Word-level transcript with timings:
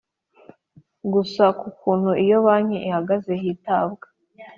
gusa 1.13 1.43
ku 1.59 1.67
kuntu 1.79 2.09
iyo 2.23 2.37
banki 2.45 2.77
ihagaze 2.87 3.31
hitabwa 3.41 4.05